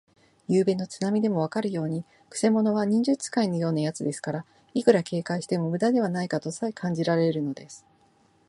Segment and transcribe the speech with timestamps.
[0.47, 7.85] ゆうべの手なみでもわかるように、くせ者は忍術使いのようなやつですから、いくら警戒してもむだではないかとさえ感じられるのです。